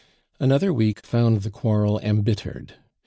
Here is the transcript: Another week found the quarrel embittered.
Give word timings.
Another 0.39 0.73
week 0.73 1.05
found 1.05 1.41
the 1.41 1.51
quarrel 1.51 1.99
embittered. 1.99 2.73